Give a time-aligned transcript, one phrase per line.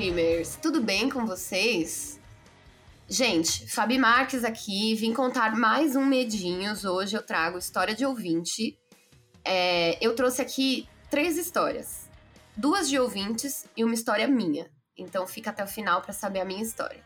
[0.00, 0.56] Crimers!
[0.56, 2.18] Tudo bem com vocês?
[3.06, 6.86] Gente, Fabi Marques aqui, vim contar mais um Medinhos.
[6.86, 8.78] Hoje eu trago história de ouvinte.
[9.44, 12.08] É, eu trouxe aqui três histórias.
[12.56, 14.70] Duas de ouvintes e uma história minha.
[14.96, 17.04] Então fica até o final para saber a minha história.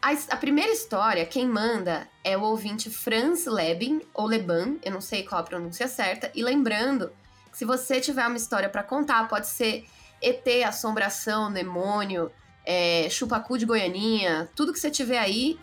[0.00, 5.02] A, a, primeira história, quem manda é o ouvinte Franz Lebin, ou Leban, eu não
[5.02, 6.32] sei qual a pronúncia certa.
[6.34, 7.12] E lembrando
[7.52, 9.84] se você tiver uma história para contar, pode ser
[10.22, 12.30] ET, assombração, demônio,
[12.64, 15.58] é, chupacu de Goianinha, tudo que você tiver aí,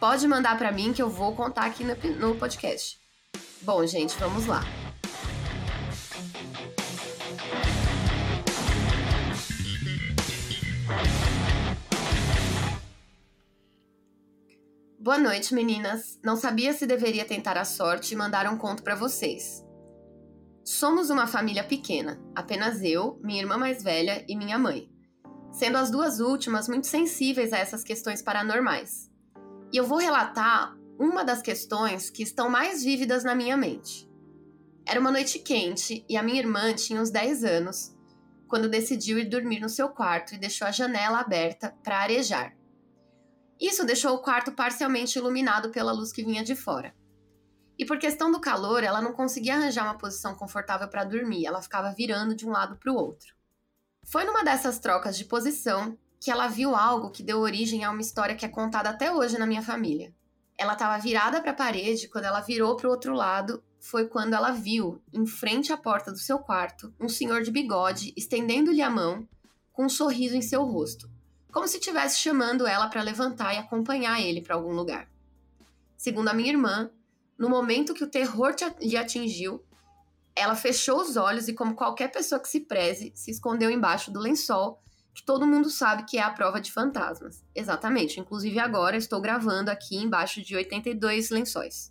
[0.00, 2.98] pode mandar para mim que eu vou contar aqui no, no podcast.
[3.62, 4.64] Bom, gente, vamos lá.
[14.98, 16.18] Boa noite, meninas.
[16.22, 19.64] Não sabia se deveria tentar a sorte e mandar um conto para vocês.
[20.72, 24.88] Somos uma família pequena, apenas eu, minha irmã mais velha e minha mãe
[25.50, 29.10] sendo as duas últimas muito sensíveis a essas questões paranormais.
[29.72, 34.08] E eu vou relatar uma das questões que estão mais vívidas na minha mente.
[34.86, 37.92] Era uma noite quente e a minha irmã tinha uns 10 anos
[38.46, 42.54] quando decidiu ir dormir no seu quarto e deixou a janela aberta para arejar.
[43.60, 46.94] Isso deixou o quarto parcialmente iluminado pela luz que vinha de fora.
[47.80, 51.62] E por questão do calor, ela não conseguia arranjar uma posição confortável para dormir, ela
[51.62, 53.34] ficava virando de um lado para o outro.
[54.04, 58.02] Foi numa dessas trocas de posição que ela viu algo que deu origem a uma
[58.02, 60.14] história que é contada até hoje na minha família.
[60.58, 64.34] Ela estava virada para a parede, quando ela virou para o outro lado, foi quando
[64.34, 68.90] ela viu, em frente à porta do seu quarto, um senhor de bigode estendendo-lhe a
[68.90, 69.26] mão
[69.72, 71.10] com um sorriso em seu rosto,
[71.50, 75.08] como se estivesse chamando ela para levantar e acompanhar ele para algum lugar.
[75.96, 76.90] Segundo a minha irmã,
[77.40, 79.64] no momento que o terror lhe atingiu,
[80.36, 84.20] ela fechou os olhos e, como qualquer pessoa que se preze, se escondeu embaixo do
[84.20, 84.78] lençol,
[85.14, 87.42] que todo mundo sabe que é a prova de fantasmas.
[87.54, 91.90] Exatamente, inclusive agora estou gravando aqui embaixo de 82 lençóis.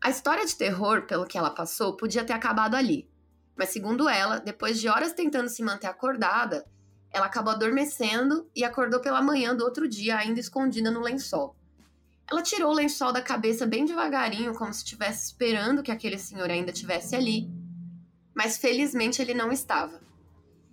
[0.00, 3.06] A história de terror, pelo que ela passou, podia ter acabado ali.
[3.54, 6.64] Mas, segundo ela, depois de horas tentando se manter acordada,
[7.10, 11.54] ela acabou adormecendo e acordou pela manhã do outro dia, ainda escondida no lençol.
[12.30, 16.48] Ela tirou o lençol da cabeça bem devagarinho, como se estivesse esperando que aquele senhor
[16.48, 17.50] ainda estivesse ali,
[18.34, 20.00] mas felizmente ele não estava.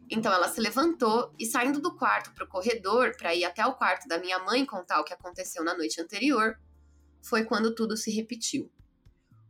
[0.10, 3.74] Então ela se levantou e, saindo do quarto para o corredor para ir até o
[3.74, 6.58] quarto da minha mãe contar o que aconteceu na noite anterior,
[7.22, 8.72] foi quando tudo se repetiu.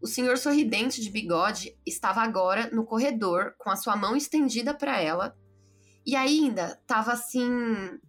[0.02, 5.02] O senhor sorridente de bigode estava agora no corredor com a sua mão estendida para
[5.02, 5.36] ela
[6.06, 8.00] e ainda estava assim.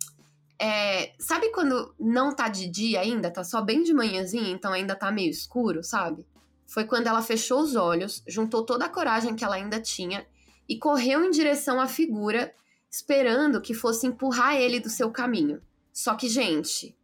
[0.60, 4.96] É, sabe quando não tá de dia ainda, tá só bem de manhãzinha, então ainda
[4.96, 6.26] tá meio escuro, sabe?
[6.69, 10.26] foi quando ela fechou os olhos, juntou toda a coragem que ela ainda tinha
[10.69, 12.54] e correu em direção à figura,
[12.91, 15.62] esperando que fosse empurrar ele do seu caminho.
[15.92, 16.94] Só que, gente,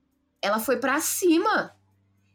[0.43, 1.75] ela foi para cima.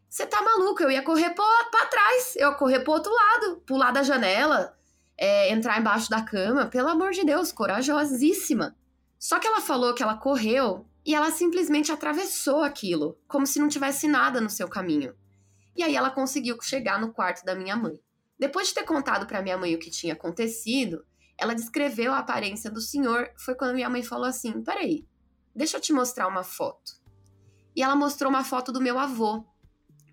[0.10, 0.82] Você tá maluco?
[0.82, 4.76] Eu ia correr para trás, eu ia correr pro outro lado, pular da janela,
[5.16, 6.66] é, entrar embaixo da cama.
[6.66, 8.76] Pelo amor de Deus, corajosíssima.
[9.20, 13.68] Só que ela falou que ela correu e ela simplesmente atravessou aquilo, como se não
[13.68, 15.16] tivesse nada no seu caminho.
[15.76, 18.00] E aí ela conseguiu chegar no quarto da minha mãe.
[18.38, 21.04] Depois de ter contado para minha mãe o que tinha acontecido,
[21.36, 23.32] ela descreveu a aparência do senhor.
[23.44, 25.04] Foi quando minha mãe falou assim: peraí,
[25.56, 27.02] deixa eu te mostrar uma foto.
[27.76, 29.44] E ela mostrou uma foto do meu avô,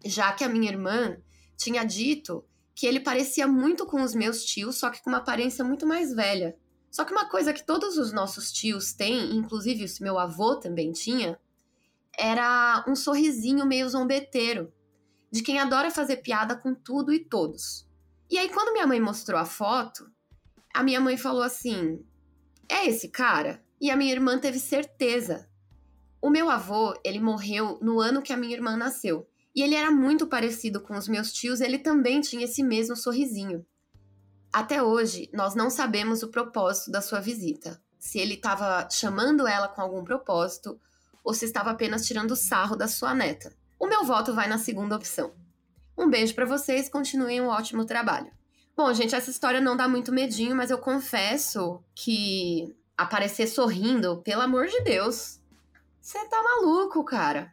[0.02, 1.18] já que a minha irmã
[1.58, 2.42] tinha dito
[2.74, 6.14] que ele parecia muito com os meus tios, só que com uma aparência muito mais
[6.14, 6.56] velha.
[6.96, 10.92] Só que uma coisa que todos os nossos tios têm, inclusive o meu avô também
[10.92, 11.38] tinha,
[12.18, 14.72] era um sorrisinho meio zombeteiro
[15.30, 17.86] de quem adora fazer piada com tudo e todos.
[18.30, 20.10] E aí, quando minha mãe mostrou a foto,
[20.72, 22.02] a minha mãe falou assim:
[22.66, 23.62] É esse cara?
[23.78, 25.46] E a minha irmã teve certeza.
[26.18, 29.28] O meu avô, ele morreu no ano que a minha irmã nasceu.
[29.54, 33.66] E ele era muito parecido com os meus tios, ele também tinha esse mesmo sorrisinho.
[34.56, 37.78] Até hoje, nós não sabemos o propósito da sua visita.
[37.98, 40.80] Se ele estava chamando ela com algum propósito
[41.22, 43.54] ou se estava apenas tirando sarro da sua neta.
[43.78, 45.34] O meu voto vai na segunda opção.
[45.94, 48.32] Um beijo para vocês, continuem um ótimo trabalho.
[48.74, 54.40] Bom, gente, essa história não dá muito medinho, mas eu confesso que aparecer sorrindo, pelo
[54.40, 55.38] amor de Deus,
[56.00, 57.52] você tá maluco, cara.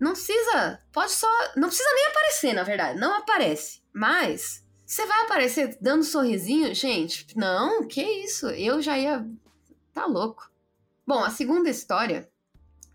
[0.00, 3.82] Não precisa, pode só, não precisa nem aparecer, na verdade, não aparece.
[3.92, 7.26] Mas você vai aparecer dando sorrisinho, gente?
[7.36, 8.46] Não, que isso?
[8.48, 9.28] Eu já ia
[9.92, 10.50] tá louco.
[11.06, 12.30] Bom, a segunda história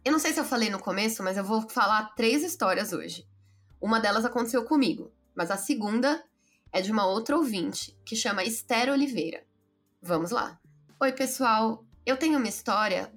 [0.04, 3.28] eu não sei se eu falei no começo, mas eu vou falar três histórias hoje.
[3.80, 6.24] Uma delas aconteceu comigo, mas a segunda
[6.72, 9.44] é de uma outra ouvinte, que chama Esther Oliveira.
[10.02, 10.60] Vamos lá.
[11.00, 11.86] Oi, pessoal.
[12.04, 13.12] Eu tenho uma história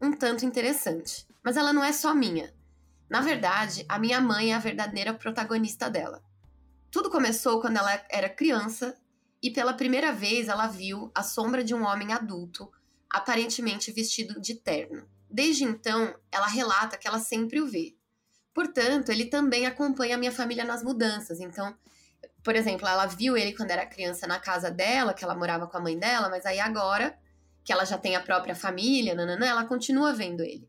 [0.00, 1.26] um tanto interessante.
[1.42, 2.54] Mas ela não é só minha.
[3.08, 6.22] Na verdade, a minha mãe é a verdadeira protagonista dela.
[6.90, 8.96] Tudo começou quando ela era criança
[9.42, 12.70] e pela primeira vez ela viu a sombra de um homem adulto,
[13.08, 15.08] aparentemente vestido de terno.
[15.30, 17.94] Desde então, ela relata que ela sempre o vê.
[18.52, 21.38] Portanto, ele também acompanha a minha família nas mudanças.
[21.38, 21.76] Então,
[22.42, 25.76] por exemplo, ela viu ele quando era criança na casa dela, que ela morava com
[25.76, 27.16] a mãe dela, mas aí agora,
[27.62, 30.68] que ela já tem a própria família, nananã, ela continua vendo ele.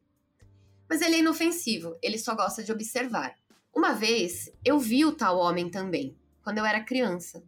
[0.88, 3.36] Mas ele é inofensivo, ele só gosta de observar.
[3.74, 7.44] Uma vez, eu vi o tal homem também, quando eu era criança.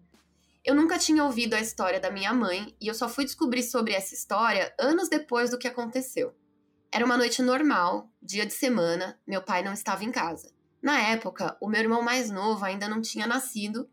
[0.64, 3.94] Eu nunca tinha ouvido a história da minha mãe e eu só fui descobrir sobre
[3.94, 6.34] essa história anos depois do que aconteceu.
[6.90, 10.54] Era uma noite normal, dia de semana, meu pai não estava em casa.
[10.82, 13.90] Na época, o meu irmão mais novo ainda não tinha nascido,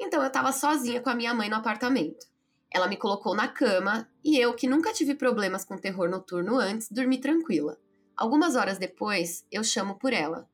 [0.00, 2.26] então eu estava sozinha com a minha mãe no apartamento.
[2.70, 6.90] Ela me colocou na cama e eu, que nunca tive problemas com terror noturno antes,
[6.90, 7.78] dormi tranquila.
[8.16, 10.48] Algumas horas depois, eu chamo por ela.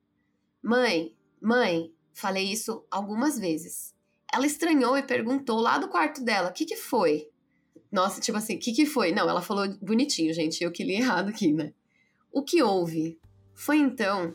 [0.62, 3.94] Mãe, mãe, falei isso algumas vezes.
[4.32, 7.28] Ela estranhou e perguntou lá do quarto dela: o que, que foi?
[7.90, 9.12] Nossa, tipo assim, o que, que foi?
[9.12, 11.72] Não, ela falou bonitinho, gente, eu que li errado aqui, né?
[12.30, 13.18] O que houve?
[13.54, 14.34] Foi então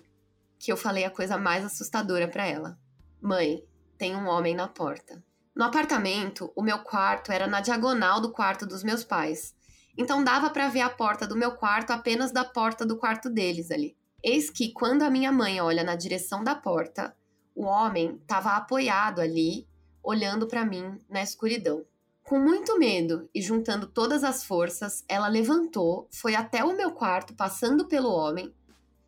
[0.60, 2.78] que eu falei a coisa mais assustadora para ela.
[3.22, 3.64] Mãe,
[3.98, 5.24] tem um homem na porta.
[5.56, 9.56] No apartamento, o meu quarto era na diagonal do quarto dos meus pais.
[9.98, 13.72] Então dava para ver a porta do meu quarto apenas da porta do quarto deles
[13.72, 13.96] ali.
[14.28, 17.16] Eis que quando a minha mãe olha na direção da porta,
[17.54, 19.68] o homem estava apoiado ali
[20.02, 21.86] olhando para mim na escuridão.
[22.24, 27.36] Com muito medo e juntando todas as forças, ela levantou, foi até o meu quarto,
[27.36, 28.52] passando pelo homem,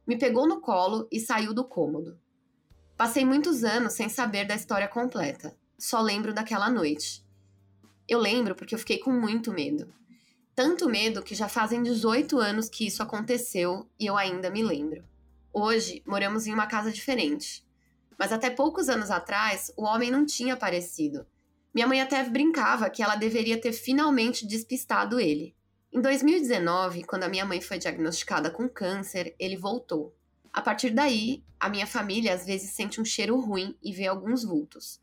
[0.06, 2.16] me pegou no colo e saiu do cômodo.
[2.96, 5.58] Passei muitos anos sem saber da história completa.
[5.80, 7.26] Só lembro daquela noite.
[8.08, 9.92] Eu lembro porque eu fiquei com muito medo.
[10.58, 15.04] Tanto medo que já fazem 18 anos que isso aconteceu e eu ainda me lembro.
[15.54, 17.64] Hoje moramos em uma casa diferente.
[18.18, 21.28] Mas até poucos anos atrás, o homem não tinha aparecido.
[21.72, 25.56] Minha mãe até brincava que ela deveria ter finalmente despistado ele.
[25.94, 30.18] Em 2019, quando a minha mãe foi diagnosticada com câncer, ele voltou.
[30.52, 34.44] A partir daí, a minha família às vezes sente um cheiro ruim e vê alguns
[34.44, 35.00] vultos.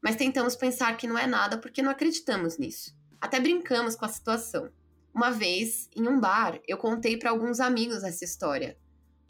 [0.00, 2.96] Mas tentamos pensar que não é nada porque não acreditamos nisso.
[3.20, 4.70] Até brincamos com a situação.
[5.14, 8.76] Uma vez, em um bar, eu contei para alguns amigos essa história,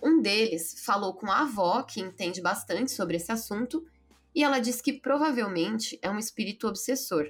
[0.03, 3.87] um deles falou com a avó, que entende bastante sobre esse assunto,
[4.35, 7.27] e ela disse que provavelmente é um espírito obsessor.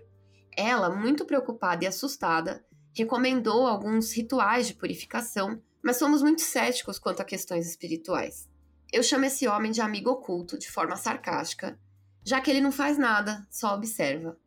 [0.57, 2.65] Ela, muito preocupada e assustada,
[2.97, 8.49] recomendou alguns rituais de purificação, mas somos muito céticos quanto a questões espirituais.
[8.91, 11.79] Eu chamo esse homem de amigo oculto de forma sarcástica,
[12.25, 14.39] já que ele não faz nada, só observa.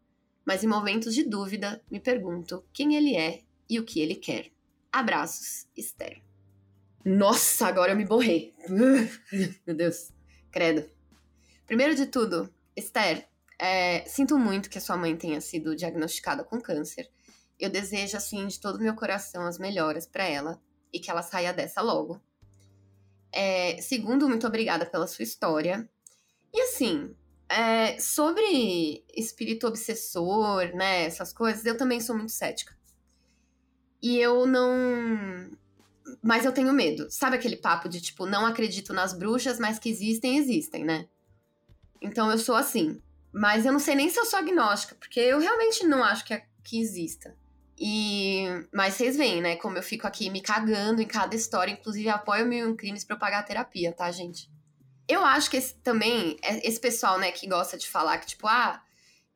[0.44, 4.52] Mas em momentos de dúvida, me pergunto quem ele é e o que ele quer.
[4.92, 6.22] Abraços, Esther.
[7.04, 8.54] Nossa, agora eu me borrei.
[9.66, 10.12] Meu Deus,
[10.52, 10.90] credo.
[11.66, 13.28] Primeiro de tudo, Esther,
[13.60, 17.10] é, sinto muito que a sua mãe tenha sido diagnosticada com câncer.
[17.60, 20.62] Eu desejo, assim, de todo meu coração as melhoras para ela
[20.92, 22.22] e que ela saia dessa logo.
[23.32, 25.90] É, segundo, muito obrigada pela sua história.
[26.54, 27.16] E assim,
[27.50, 32.76] é, sobre espírito obsessor, né, essas coisas, eu também sou muito cética.
[34.02, 35.50] E eu não
[36.22, 37.08] mas eu tenho medo.
[37.10, 41.08] Sabe aquele papo de tipo, não acredito nas bruxas, mas que existem, existem, né?
[42.02, 43.02] Então eu sou assim.
[43.32, 46.34] Mas eu não sei nem se eu sou agnóstica, porque eu realmente não acho que,
[46.34, 47.36] é, que exista.
[47.78, 52.08] E mas vocês veem, né, como eu fico aqui me cagando em cada história, inclusive
[52.08, 54.50] apoio mil crimes para pagar a terapia, tá, gente?
[55.08, 58.48] Eu acho que esse, também é, esse pessoal, né, que gosta de falar que tipo,
[58.48, 58.82] ah,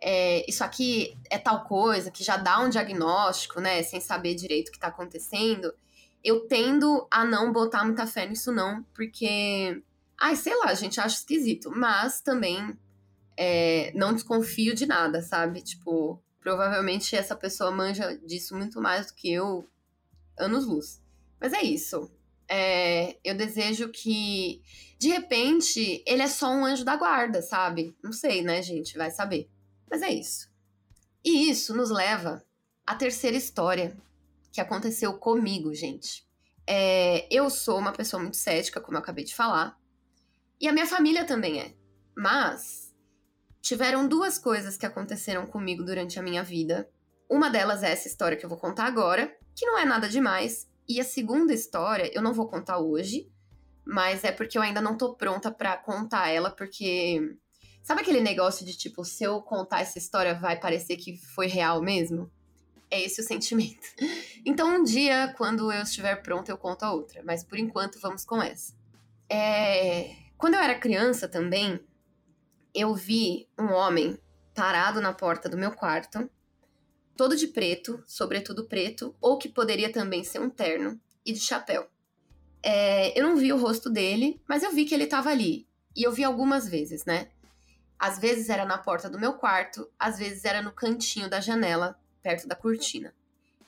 [0.01, 4.69] é, isso aqui é tal coisa, que já dá um diagnóstico, né, sem saber direito
[4.69, 5.73] o que tá acontecendo
[6.23, 9.81] eu tendo a não botar muita fé nisso, não, porque.
[10.19, 11.71] Ai, sei lá, a gente acha esquisito.
[11.73, 12.77] Mas também
[13.37, 15.61] é, não desconfio de nada, sabe?
[15.61, 19.67] Tipo, provavelmente essa pessoa manja disso muito mais do que eu,
[20.37, 21.01] anos-luz.
[21.39, 22.11] Mas é isso.
[22.49, 24.61] É, eu desejo que,
[24.97, 27.95] de repente, ele é só um anjo da guarda, sabe?
[28.03, 28.97] Não sei, né, gente?
[28.97, 29.49] Vai saber.
[29.89, 30.49] Mas é isso.
[31.23, 32.43] E isso nos leva
[32.85, 33.95] à terceira história,
[34.51, 36.27] que aconteceu comigo, gente.
[36.65, 39.77] É, eu sou uma pessoa muito cética, como eu acabei de falar,
[40.61, 41.73] e a minha família também é.
[42.15, 42.93] Mas
[43.61, 46.89] tiveram duas coisas que aconteceram comigo durante a minha vida.
[47.29, 50.69] Uma delas é essa história que eu vou contar agora, que não é nada demais.
[50.87, 53.31] E a segunda história eu não vou contar hoje,
[53.85, 57.37] mas é porque eu ainda não tô pronta para contar ela, porque
[57.89, 61.81] sabe aquele negócio de tipo, se eu contar essa história vai parecer que foi real
[61.81, 62.31] mesmo?
[62.87, 63.87] É esse o sentimento.
[64.45, 67.21] Então, um dia, quando eu estiver pronta, eu conto a outra.
[67.25, 68.73] Mas por enquanto, vamos com essa.
[69.27, 70.15] É...
[70.37, 71.79] Quando eu era criança também,
[72.73, 74.17] eu vi um homem
[74.53, 76.29] parado na porta do meu quarto,
[77.17, 81.87] todo de preto, sobretudo preto, ou que poderia também ser um terno, e de chapéu.
[82.63, 83.19] É...
[83.19, 85.67] Eu não vi o rosto dele, mas eu vi que ele estava ali.
[85.97, 87.29] E eu vi algumas vezes, né?
[87.99, 91.99] Às vezes era na porta do meu quarto, às vezes era no cantinho da janela,
[92.23, 93.13] perto da cortina.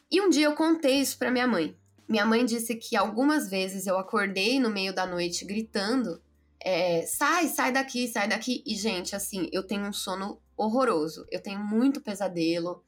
[0.10, 1.76] E um dia eu contei isso para minha mãe.
[2.08, 6.22] Minha mãe disse que algumas vezes eu acordei no meio da noite gritando:
[6.60, 8.64] é, sai, sai daqui, sai daqui.
[8.66, 11.26] E, gente, assim, eu tenho um sono horroroso.
[11.32, 12.84] Eu tenho muito pesadelo.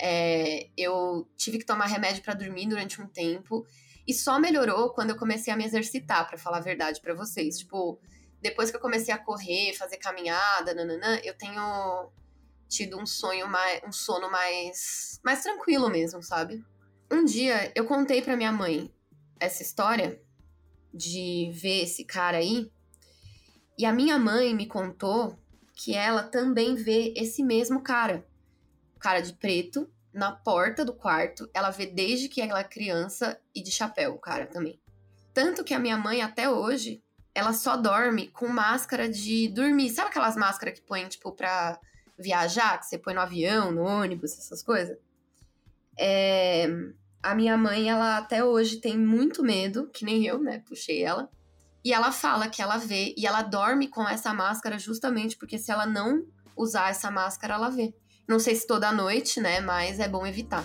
[0.00, 3.66] É, eu tive que tomar remédio para dormir durante um tempo.
[4.06, 7.58] E só melhorou quando eu comecei a me exercitar, para falar a verdade para vocês.
[7.58, 7.98] Tipo,
[8.40, 12.10] depois que eu comecei a correr, fazer caminhada, nananã, eu tenho
[12.68, 16.64] tido um sonho mais, um sono mais, mais tranquilo mesmo, sabe?
[17.10, 18.92] Um dia eu contei para minha mãe
[19.38, 20.20] essa história
[20.92, 22.70] de ver esse cara aí,
[23.78, 25.38] e a minha mãe me contou
[25.74, 28.26] que ela também vê esse mesmo cara,
[28.98, 31.48] cara de preto, na porta do quarto.
[31.52, 34.80] Ela vê desde que ela é criança e de chapéu, o cara também.
[35.34, 37.04] Tanto que a minha mãe até hoje
[37.36, 39.90] ela só dorme com máscara de dormir.
[39.90, 41.78] Sabe aquelas máscaras que põe, tipo, pra
[42.18, 44.96] viajar, que você põe no avião, no ônibus, essas coisas?
[45.98, 46.66] É...
[47.22, 50.62] A minha mãe, ela até hoje tem muito medo, que nem eu, né?
[50.66, 51.28] Puxei ela.
[51.84, 55.70] E ela fala que ela vê, e ela dorme com essa máscara justamente porque se
[55.70, 56.24] ela não
[56.56, 57.94] usar essa máscara, ela vê.
[58.26, 59.60] Não sei se toda noite, né?
[59.60, 60.64] Mas é bom evitar.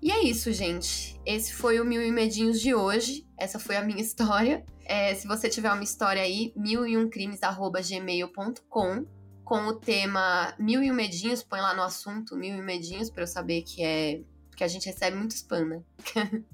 [0.00, 1.20] E é isso, gente.
[1.26, 3.26] Esse foi o Mil e Medinhos de hoje.
[3.36, 4.64] Essa foi a minha história.
[4.84, 9.04] É, se você tiver uma história aí, mil e um crimes@gmail.com
[9.44, 13.22] com o tema Mil e um Medinhos, põe lá no assunto Mil e Medinhos para
[13.22, 14.22] eu saber que é
[14.54, 15.82] que a gente recebe muito spam, né?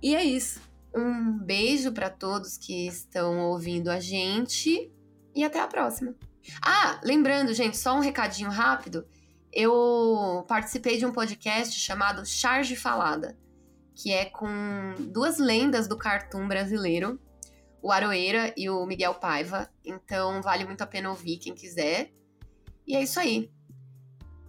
[0.00, 0.60] e é isso.
[0.94, 4.90] Um beijo para todos que estão ouvindo a gente
[5.34, 6.14] e até a próxima.
[6.62, 9.06] Ah, lembrando, gente, só um recadinho rápido
[9.52, 13.36] eu participei de um podcast chamado Charge Falada,
[13.94, 17.20] que é com duas lendas do cartoon brasileiro,
[17.82, 19.68] o Aroeira e o Miguel Paiva.
[19.84, 22.12] Então vale muito a pena ouvir quem quiser.
[22.86, 23.50] E é isso aí.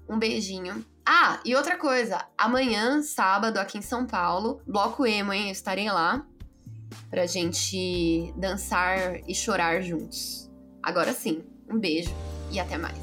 [0.08, 0.86] Um beijinho.
[1.06, 5.46] Ah, e outra coisa, amanhã, sábado, aqui em São Paulo, Bloco Emo, hein?
[5.46, 6.26] Eu estarei lá
[7.10, 10.50] pra gente dançar e chorar juntos.
[10.84, 12.12] Agora sim, um beijo
[12.52, 13.01] e até mais.